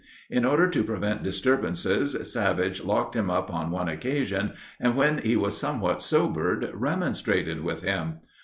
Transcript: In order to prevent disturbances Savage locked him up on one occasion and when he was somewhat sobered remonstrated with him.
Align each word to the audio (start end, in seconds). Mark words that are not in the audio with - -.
In 0.31 0.45
order 0.45 0.67
to 0.67 0.83
prevent 0.83 1.21
disturbances 1.21 2.17
Savage 2.33 2.81
locked 2.83 3.15
him 3.15 3.29
up 3.29 3.53
on 3.53 3.69
one 3.69 3.87
occasion 3.87 4.53
and 4.79 4.95
when 4.95 5.19
he 5.19 5.35
was 5.35 5.55
somewhat 5.55 6.01
sobered 6.01 6.67
remonstrated 6.73 7.63
with 7.63 7.83
him. 7.83 8.21